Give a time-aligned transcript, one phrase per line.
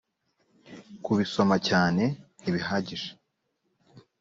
[1.03, 2.03] kubisoma cyane
[2.41, 3.09] ntibihagije